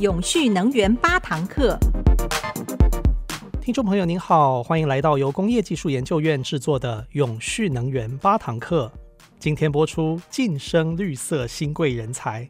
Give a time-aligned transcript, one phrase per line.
[0.00, 1.76] 永续能源八堂课。
[3.60, 8.92] 听众朋友您好，欢迎来到由工业技术研究院制作的永续能源八堂课。
[9.40, 12.48] 今天播出晋升绿色新贵人才。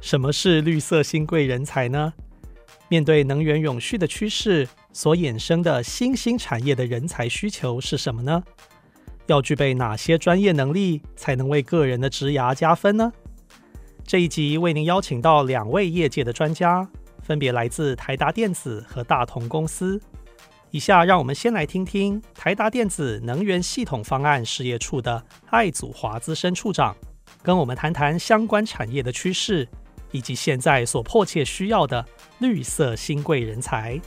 [0.00, 2.12] 什么是绿色新贵人才呢？
[2.88, 8.42] 面对能源永续的趋势，所衍生的新兴产业的人才需求是什么呢？
[9.26, 13.12] 要具备哪些专业能力，才能为个人的职涯加分呢？
[14.08, 16.88] 这一集为您邀请到两位业界的专家，
[17.20, 20.00] 分别来自台达电子和大同公司。
[20.70, 26.96] 以下让我们先来听听台达电子能源系统方案事业处的艾祖华资深处长，
[27.42, 29.68] 跟我们谈谈相关产业的趋势，
[30.10, 32.02] 以及现在所迫切需要的
[32.38, 34.00] 绿色新贵人才。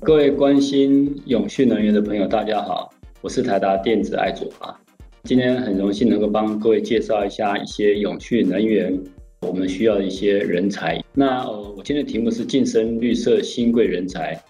[0.00, 4.74] 各位关心永续能源的朋友，大家好，我是台达电子艾祖华。
[5.26, 8.96] 今天很荣幸能够帮各位介绍一下一些永续能源
[9.40, 11.02] 我们需要的一些人才。
[11.12, 14.40] 那呃，我今天的题目是晋升绿色新贵人才。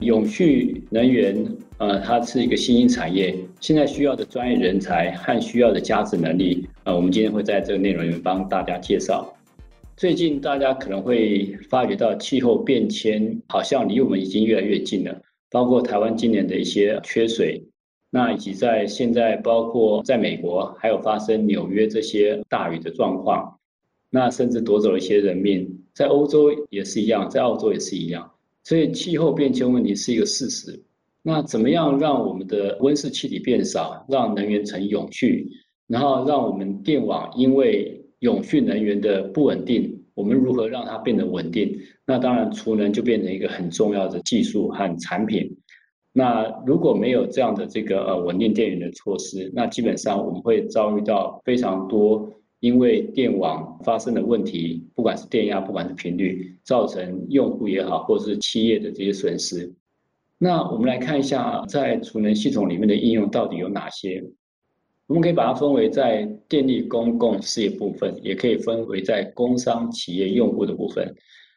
[0.00, 1.46] 永续能源
[1.78, 9.32] 呃，它是一个新兴产业，现在需要的专业人才和需要的价值能力，呃，我们今天会在这个内容里面帮大家介绍。
[9.96, 15.16] 最近大家可能会发觉到气候变迁好像离我们已经越来越近了，
[15.48, 17.62] 包括台湾今年的一些缺水。
[18.10, 23.58] 那以及在现在，包括在美国，还有发生纽约这些大雨的状况，
[24.10, 28.30] 那甚至夺走了一些人命，在欧洲也是一样，在澳洲也是一样。
[28.64, 30.82] 所以气候变迁问题是一个事实。
[31.22, 35.46] 那怎么样让我们的温室气体变少，让能源成永续，
[35.86, 41.78] 然后让我们电网因为永续能源的不稳定，我们如何让它变得稳定？
[42.06, 45.57] 那当然，储能就变成一个很重要的技术和产品。
[46.18, 59.72] 那如果没有这样的这个呃稳定电源的措施，那基本上我们会遭遇到非常多因为电网发生的问题，不管是电压，不管是频率，造成用户也好，或者是企业的这些损失。
[60.38, 64.24] 那我们来看一下，在储能系统里面的应用到底有哪些？
[65.06, 71.14] 我们可以把它分为在电力公共事业部分，也可以分为在工商企业用户的部分。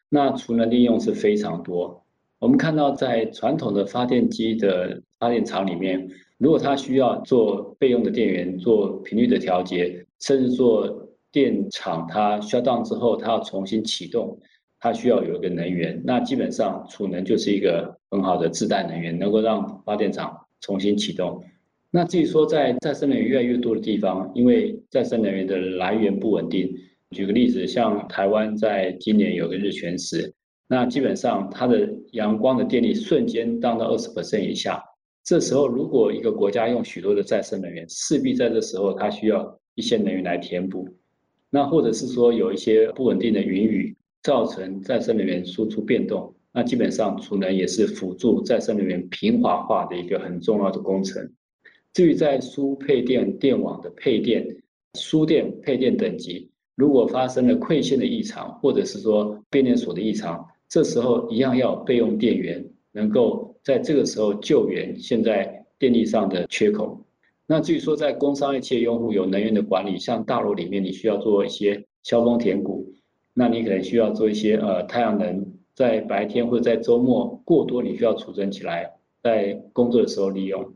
[0.08, 2.01] 那储能的应用是非常多。
[2.42, 6.10] 我们看到，在传统的发电机的发电厂里面，
[6.40, 14.36] 如果它需要做备用的电源、做频率的调节，甚至做电厂它 shut down 之后，它要重新启动，
[14.80, 16.02] 它需要有一个能源。
[16.04, 21.44] 那基本上储能就是一个很好的自带能源，能够让发电厂重新启动。
[21.92, 26.76] 那至于说在再生能源越来越多的地方，因为再生能源的来源不稳定，
[27.12, 30.34] 举个例子，像台湾在今年有个日全食。
[30.72, 34.82] 那基本上，它的阳光的电力瞬间降到二十 percent 以下。
[35.22, 40.88] 这时候，如果一个国家用许多的再生能源，势必在这时候它需要一些能源来填补。
[41.50, 43.94] 那或者是说有一些不稳定的云雨，
[44.24, 46.34] 造成再生能源输出变动。
[46.54, 51.30] 那基本上，储能也是辅助再生能源平滑化的一个很重要的工程。
[51.92, 54.48] 至于在输配电电网的配电、
[54.98, 66.98] 输电配电等级，如果发生了馈线的异常，或者是说变电所的异常，这时候一样要备用电源，能够在这个时候救援现在电力上的缺口。
[67.46, 72.90] 那至于说在工商业企业用户有能源的管理，像大楼里面你需要做一些消峰填谷，
[73.34, 75.46] 那你可能需要做一些呃太阳能，
[75.76, 78.90] 在白天或者在周末过多你需要储存起来，
[79.22, 80.74] 在工作的时候利用。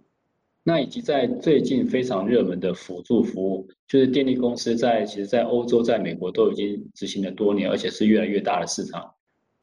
[0.62, 9.15] 那以及在最近非常热门的辅助服务，就是电力公司在其实在欧洲、在美国都已经执行了多年，而且是越来越大的市场。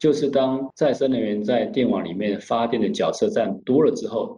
[0.03, 4.37] 就是当再生能源在电网里面发电的角色占多了之后，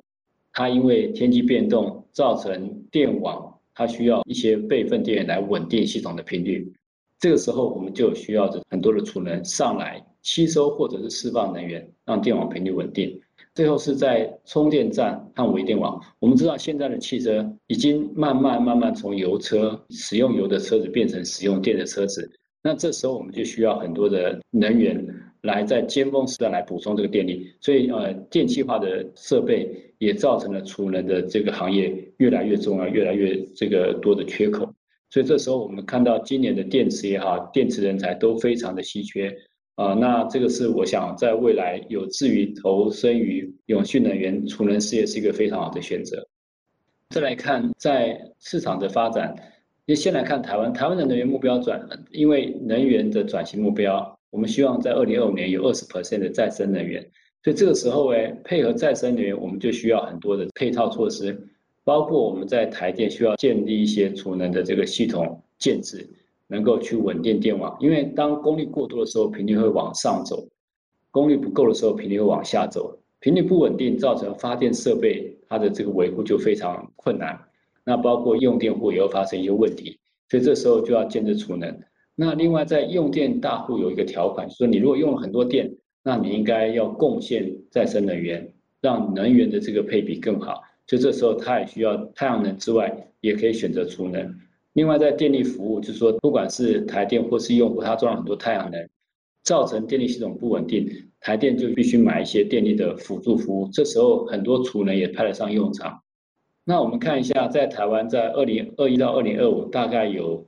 [0.53, 6.71] 它因为天气变动造成电网它需要一些备份电源来稳定系统的频率，
[7.19, 13.19] 这个时候我们就需要很多的储能上来吸收或者是释放能源，让电网频率稳定。
[13.55, 22.29] 最后是在充电站和微电网，我们知道现在的汽车已经慢慢慢慢从油车使用油的车子变成使用电的车子，
[22.65, 25.05] 那这时候我们就需要很多的能源。
[25.41, 29.69] 来在尖峰时段来补充这个电力，所以呃电气化的设备
[29.99, 34.67] 也造成了储能的这个行业越来越重要，越来越这个多的缺口。
[35.11, 39.31] 所以这时候我们看到今年的电池也好，电池人才都非常的稀缺
[39.75, 46.27] 啊、那这个是我想在未来有志于投身于永续能源储能事业是一个非常好的选择。
[47.09, 49.35] 再来看在市场的发展，
[49.87, 54.17] 就先来看台湾，台湾的能源目标转，因为能源的转型目标。
[54.31, 57.01] 我们希望在二零二五年有二十 percent 的再生能源，
[57.43, 61.39] 所以这个时候哎，配合再生能源，我们就需要很多的配套措施，
[61.83, 66.05] 包括我们在台电需要建立一些储能的这个系统建置，
[66.47, 70.47] 能够去稳定电网，因为当功率过多的时候，频率会往上走；
[71.11, 72.97] 功率不够的时候，频率会往下走。
[73.19, 77.39] 频率不稳定，造成发电设备它的这个维护就非常困难。
[77.85, 79.97] 那包括用电户也会发生一些问题，
[80.29, 81.79] 所以这时候就要建置储能。
[82.15, 85.71] 那另外在用电大户有一个条款，说你如果用了很多电，
[86.03, 88.51] 那你应该要贡献再生能源，
[88.81, 90.61] 让能源的这个配比更好。
[90.87, 94.35] 所以这时候它也需要太阳能之外，也可以选择储能。
[94.73, 98.87] 另外，在电力服务，就是说，不管是台电或是用户，它装了很多太阳能，
[99.43, 100.87] 造成电力系统不稳定，
[101.21, 103.69] 台电就必须买一些电力的辅助服务。
[103.71, 105.99] 这时候，很多储能也派得上用场。
[106.67, 110.43] 那我们看一下，在台湾，在二零二一到二零二五，大概有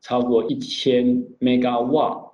[0.00, 2.32] 超过一千 megawatt，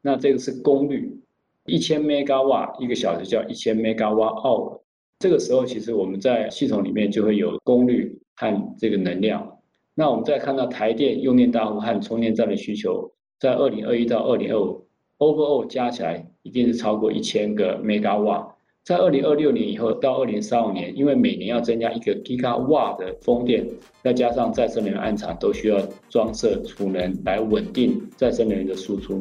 [0.00, 1.20] 那这个是功率，
[1.64, 4.80] 一千 megawatt 一个小时叫一千 megawatt hour。
[5.18, 9.58] 这个时候，其实我们在系统里面就会有功率和这个能量。
[9.96, 13.10] 那我们再看到台电用电大户和充电站的需求，
[13.40, 14.86] 在二零二一到二零二五
[15.18, 18.52] ，overall 加起来一定是超过一千个 megawatt。
[18.86, 23.66] 在二零二六年以后到二零三五年，因为每年要增加一个 Giga 瓦的风电，
[24.00, 29.20] 再加上再生能源案场都需要装设储能来稳定再生能源的输出，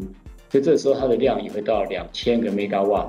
[0.52, 3.08] 所以这时候它的量也会到两千个 megawatt。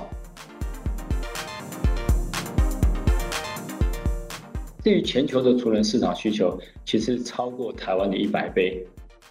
[4.82, 8.82] 对于全球的储能市场需求，其实超过台湾的一百倍。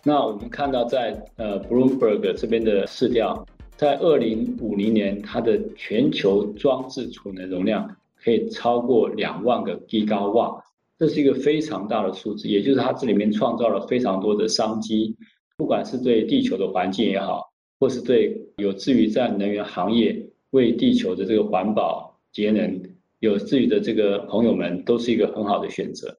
[0.03, 3.43] 那我们看到在呃 Bloomberg 这边的市调，
[3.77, 10.61] 在二零五零年，它的全球装置储能容量可以超过两万个 Gigawatt，
[10.97, 12.47] 这是一个非常大的数字。
[12.47, 15.15] 也就是它这里面创造了非常多的商机，
[15.57, 22.81] 不管是对地球的环境也好，或是对有志于在能源行业为地球的这个环保节能。
[23.19, 26.15] 有志于的这个朋友们都是一个很好的选择。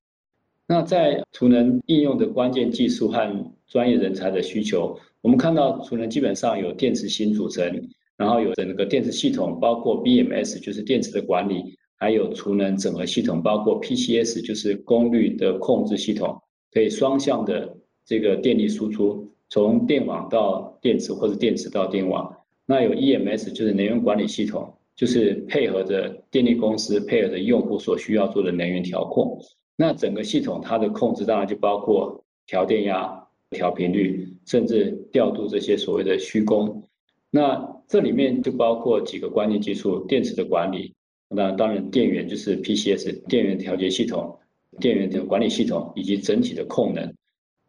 [0.67, 7.69] 那在储能应用的关键技术和专业人才的需求，我们看到储能基本上有电池芯组成，
[8.17, 16.41] 然后有整个电池系统，包括 BMS 就是电池的管理，还有储能整合系统，包括 PCS 就是功率的控制系统，
[16.71, 22.33] 可以双向的这个电力输出，从电网到电池或者电池到电网。
[22.65, 24.73] 那有 EMS 就是能源管理系统。
[24.95, 29.39] 就是配合着电力公司，配合着用户所需要做的能源调控。
[29.77, 36.83] 那整个系统它的控制当然就包括调电压、调频率，甚至调度这些所谓的虚功。
[37.31, 40.95] 那这里面就包括几个关键技术：电池的管理，
[41.29, 44.39] 那当然电源就是 PCS 电源调节系统、
[44.81, 47.13] 电源的管理系统以及整体的控能。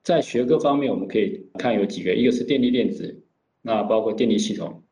[0.03, 3.23] 在学科方面，我们可以看有几个，一个是电力电子，
[3.61, 4.83] 那包括电力系统。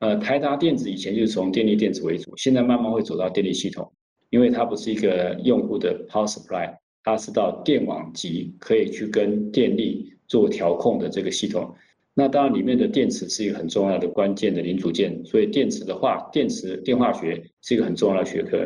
[0.00, 3.90] 呃，台达电子以前就是从电力电子为主，现在慢慢会走到电力系统，
[4.30, 6.74] 因为它不是一个用户的 power supply，
[7.04, 11.72] 它是到电网级可以去跟电力做调控的这个系统。
[12.14, 18.64] 那当然里面的电池是一个很重要的关键的零组件，所以电池的话，电池电化学是一个很重要的学科。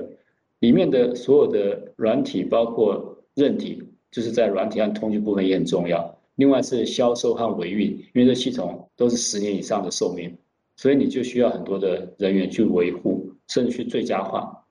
[0.61, 6.15] 里面的所有的软体，包括韧体，就是在软体和通讯部分也很重要。
[6.37, 10.37] 另外是销售和维运，因为这系统都是十年以上的寿命。
[10.77, 14.65] 所以你就需要很多的人员去维护，甚至去最佳化。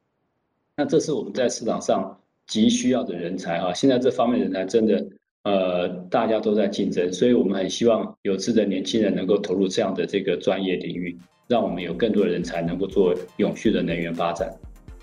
[0.78, 3.74] 那这是我们在市场上急需要的人才啊！
[3.74, 5.06] 现在这方面人才真的，
[5.48, 14.54] 呃，大家都在竞争，所以我们很希望有志的年轻人能够投入这样的这个专业领域，让我们有更多的人才能够做永续的能源发展。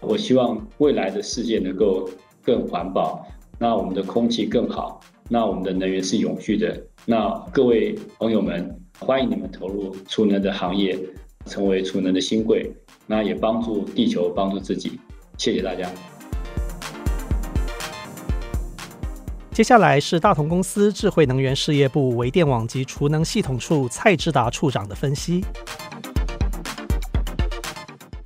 [0.02, 0.44] 我希望
[0.78, 2.08] 未来的世界能够
[2.42, 3.26] 更环保，
[3.58, 6.78] 那我们的空气更好，那我们的能源是永续的。
[7.06, 8.78] 那各位朋友们。
[9.00, 10.96] 欢迎你们投入储能的行业，
[11.46, 12.72] 成为储能的新贵，
[13.08, 14.92] 那也帮助地球，帮助自己。
[15.36, 16.13] 谢谢大家。
[19.54, 25.44] 接下来是大同公司智慧能源事业部微电网及储能系统处蔡志达处长的分析。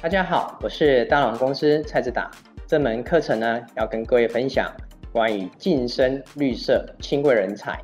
[0.00, 2.30] 大家好，我是大同公司蔡志达。
[2.66, 4.74] 这门课程呢，要跟各位分享
[5.12, 7.78] 关于晋升绿色轻贵人才。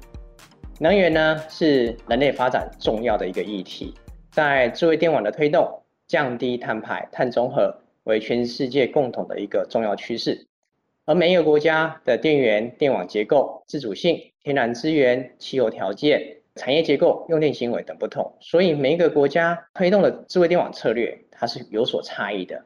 [0.80, 3.92] 能源呢，是人类发展重要的一个议题，
[4.30, 10.46] 在智慧电网的推动，降低碳排、碳中和为全世界共同的一个重要趋势。
[11.06, 22.64] 而每一个国家的电源、电网结构、自主性、天然资源、气候条件、产业结构、用电行为等不同，所以每一个国家推动的智慧电网策略，它是有所差异的。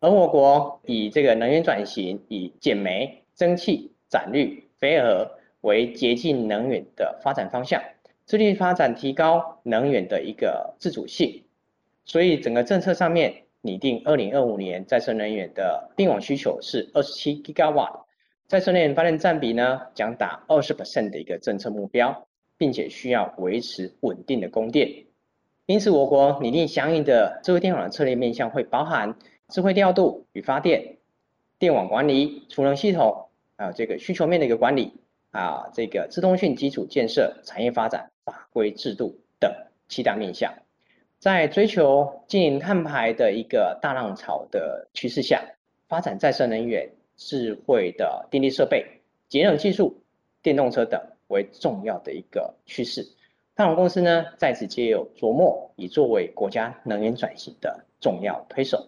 [0.00, 5.30] 而我国以这个能源转型，以减煤、增气、展绿、肥核。
[5.64, 7.82] 为洁净能源的发展方向，
[8.26, 11.44] 致力发展提高能源的一个自主性。
[12.04, 18.02] 所以整个政策上面拟定，二零二五年再生能源的电网需求是二十七 Gigawatt，
[18.46, 22.26] 再生能源发电占比呢将达二十 percent 的一个政策目标。
[22.56, 24.88] 并且需要维持稳定的供电。
[25.66, 29.16] 因此，我国拟定相应的智慧电网的策略面向会包含
[29.48, 30.98] 智慧调度与发电、
[31.58, 34.92] 电网管理、储能系统，还有这个需求面的一个管理
[35.32, 39.52] 啊，这个资通讯基础建设、产业发展、法规制度等
[39.88, 40.54] 七大面向。
[41.24, 45.42] 在追求经营碳排的一个大浪潮的趋势下，
[45.88, 48.84] 发展再生能源、智慧的电力设备、
[49.26, 49.98] 节能技术、
[50.42, 53.02] 电动车等为重要的一个趋势。
[53.54, 58.86] 大同公司呢，在此皆有琢磨，以作为国家能源转型的重要推手。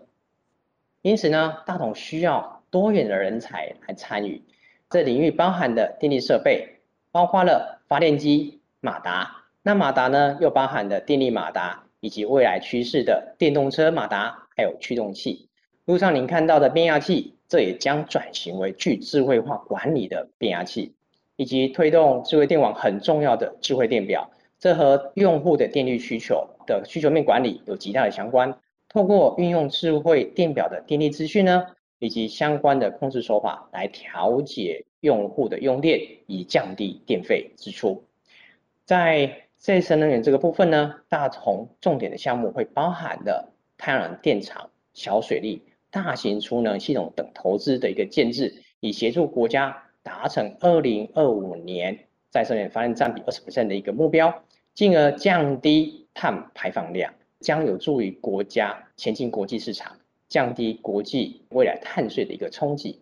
[1.00, 4.42] 因此呢，大同需要多元的人才来参与。
[4.90, 6.68] 这领域包含的电力设备，
[7.10, 9.34] 包括了发电机、马达。
[9.62, 11.82] 那马达呢，又包含的电力马达。
[12.06, 15.48] 以及未来趋势的电动车马达，还有驱动器，
[15.86, 20.94] 路上您看到的变压器，这也将转型为具智慧化管理的变压器，
[21.34, 28.56] 以及推动智慧电网很重要的智慧电表，这和用户的电力需求的需求面管理有极大的相关。
[28.88, 31.64] 透过运用智慧电表的电力资讯呢，
[31.98, 38.04] 以及相关的控制手法来调节用户的用电，以降低电费支出，
[38.84, 39.42] 在。
[39.58, 51.98] 再生能源这个部分呢，大同重点的项目会包含了太阳能电厂、小水利、大型储能系统等投资的一个建置，以协助国家达成二零二五年
[52.30, 59.96] 再生能源发电占比二十 percent 的一个目标，进而降低碳排放量，将有助于国家前进国际市场，
[60.28, 63.00] 降低国际未来碳税的一个冲击。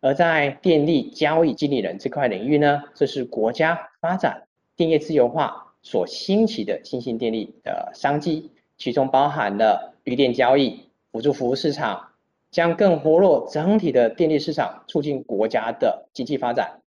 [0.00, 4.44] 而在电力交易经理人这块领域呢，这是国家发展
[4.76, 5.63] 电业自由化。
[5.84, 12.08] 所兴起的新兴电力的商机，其中包含了绿电交易、辅助服务市场，
[12.50, 16.80] 将更活络整体的电力市场，促进国家的经济发展。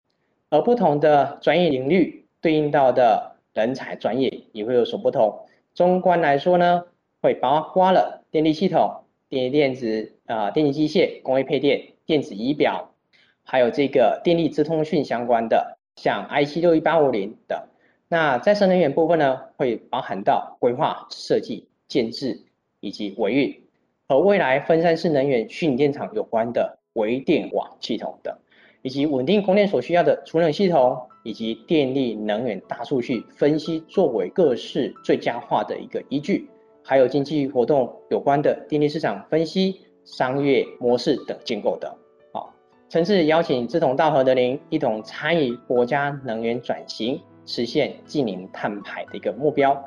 [0.49, 5.45] 而不同的专业领域对应到的人才专业也会有所不同。
[5.75, 6.85] 综观来说呢，
[7.21, 12.91] 会包括了电力系统、电力电子啊、呃、电力机械、工业配电、电子仪表，
[13.43, 17.61] 还有这个电力资通讯相关的，像 IC 六一八五零等。
[18.09, 22.39] 那再生能源部分呢，会包含到规划、设计、建置
[22.79, 23.61] 以及维运，
[24.07, 28.33] 和未来分散式能源虚拟电厂有关的微电网系统等，
[28.81, 36.49] 以及稳定供电所需要的储能系统，以及电力能源大数据分析作为各式最佳化的一个依据，
[36.81, 41.93] 还有经济活动有关的电力市场分析、商业模式等建构等。
[42.31, 42.53] 好，
[42.87, 47.19] 诚挚邀请志同道合的您一同参与国家能源转型。
[47.47, 49.81] 实现近零碳排的一个目标，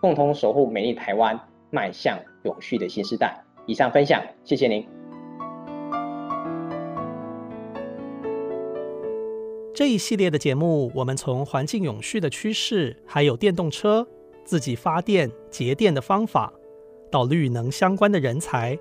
[0.00, 1.38] 共同守护美丽台湾，
[1.70, 3.38] 迈向永续的新时代。
[3.66, 4.84] 以上分享，谢谢您。
[9.74, 14.06] 这一系列的节目，我们从环境永续的趋势，还有电动车、
[14.42, 16.50] 自己发电节电的方法，
[17.10, 18.78] 到绿能相关的人才，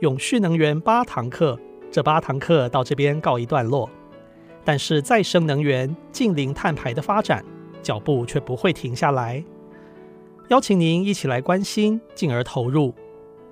[0.00, 1.58] 永续能源八堂课。
[1.90, 3.88] 这八堂课到这边告一段落。
[4.66, 7.44] 但是再生能源近零碳排的发展
[7.84, 9.44] 脚步却不会停下来，
[10.48, 12.92] 邀请您一起来关心，进而投入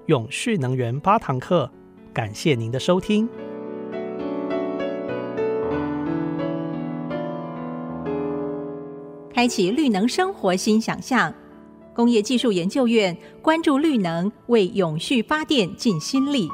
[0.06, 1.70] 永续能源八堂课。
[2.12, 3.28] 感谢您的收听。
[9.34, 11.32] 开启绿能生活新想象，
[11.94, 16.48] 工业技术研究院关注绿能，为永续发电尽心力。